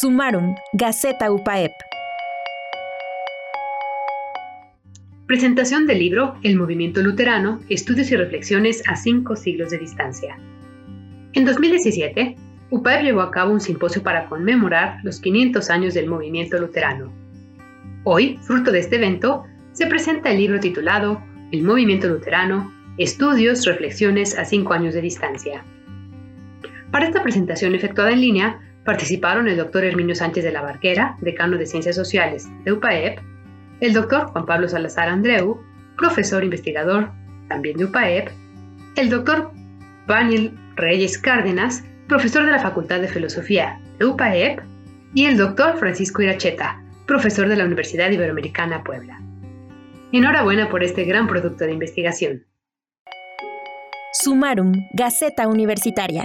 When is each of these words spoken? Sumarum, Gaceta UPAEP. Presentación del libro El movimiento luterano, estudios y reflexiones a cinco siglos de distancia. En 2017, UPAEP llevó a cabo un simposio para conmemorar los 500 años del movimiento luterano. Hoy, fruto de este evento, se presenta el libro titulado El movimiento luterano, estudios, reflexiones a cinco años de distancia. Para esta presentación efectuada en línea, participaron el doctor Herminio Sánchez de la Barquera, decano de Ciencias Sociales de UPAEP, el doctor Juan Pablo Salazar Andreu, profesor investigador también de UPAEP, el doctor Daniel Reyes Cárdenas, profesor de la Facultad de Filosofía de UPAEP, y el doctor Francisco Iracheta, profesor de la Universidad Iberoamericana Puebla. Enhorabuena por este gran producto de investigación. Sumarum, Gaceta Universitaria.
Sumarum, 0.00 0.54
Gaceta 0.72 1.30
UPAEP. 1.30 1.72
Presentación 5.26 5.86
del 5.86 5.98
libro 5.98 6.36
El 6.42 6.56
movimiento 6.56 7.02
luterano, 7.02 7.60
estudios 7.68 8.10
y 8.10 8.16
reflexiones 8.16 8.82
a 8.88 8.96
cinco 8.96 9.36
siglos 9.36 9.68
de 9.68 9.76
distancia. 9.76 10.38
En 11.34 11.44
2017, 11.44 12.34
UPAEP 12.70 13.02
llevó 13.02 13.20
a 13.20 13.30
cabo 13.30 13.52
un 13.52 13.60
simposio 13.60 14.02
para 14.02 14.24
conmemorar 14.24 15.00
los 15.02 15.20
500 15.20 15.68
años 15.68 15.92
del 15.92 16.08
movimiento 16.08 16.58
luterano. 16.58 17.12
Hoy, 18.04 18.38
fruto 18.40 18.72
de 18.72 18.78
este 18.78 18.96
evento, 18.96 19.44
se 19.72 19.86
presenta 19.86 20.30
el 20.30 20.38
libro 20.38 20.60
titulado 20.60 21.22
El 21.52 21.62
movimiento 21.62 22.08
luterano, 22.08 22.72
estudios, 22.96 23.66
reflexiones 23.66 24.38
a 24.38 24.46
cinco 24.46 24.72
años 24.72 24.94
de 24.94 25.02
distancia. 25.02 25.62
Para 26.90 27.04
esta 27.04 27.22
presentación 27.22 27.74
efectuada 27.74 28.12
en 28.12 28.22
línea, 28.22 28.60
participaron 28.84 29.48
el 29.48 29.56
doctor 29.56 29.84
Herminio 29.84 30.14
Sánchez 30.14 30.44
de 30.44 30.52
la 30.52 30.62
Barquera, 30.62 31.16
decano 31.20 31.58
de 31.58 31.66
Ciencias 31.66 31.96
Sociales 31.96 32.48
de 32.64 32.72
UPAEP, 32.72 33.18
el 33.80 33.92
doctor 33.92 34.26
Juan 34.26 34.46
Pablo 34.46 34.68
Salazar 34.68 35.08
Andreu, 35.08 35.60
profesor 35.96 36.44
investigador 36.44 37.10
también 37.48 37.76
de 37.76 37.84
UPAEP, 37.84 38.28
el 38.96 39.10
doctor 39.10 39.52
Daniel 40.06 40.52
Reyes 40.76 41.18
Cárdenas, 41.18 41.84
profesor 42.08 42.44
de 42.44 42.52
la 42.52 42.58
Facultad 42.58 43.00
de 43.00 43.08
Filosofía 43.08 43.80
de 43.98 44.06
UPAEP, 44.06 44.60
y 45.14 45.26
el 45.26 45.36
doctor 45.36 45.76
Francisco 45.78 46.22
Iracheta, 46.22 46.82
profesor 47.06 47.48
de 47.48 47.56
la 47.56 47.64
Universidad 47.64 48.10
Iberoamericana 48.10 48.84
Puebla. 48.84 49.20
Enhorabuena 50.12 50.68
por 50.70 50.84
este 50.84 51.04
gran 51.04 51.26
producto 51.26 51.64
de 51.64 51.72
investigación. 51.72 52.46
Sumarum, 54.12 54.72
Gaceta 54.92 55.46
Universitaria. 55.48 56.24